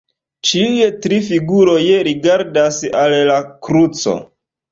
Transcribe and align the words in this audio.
Ĉiuj 0.51 0.87
tri 1.03 1.19
figuroj 1.25 1.83
rigardas 2.09 2.79
al 3.03 3.13
la 3.31 3.39
kruco. 3.67 4.17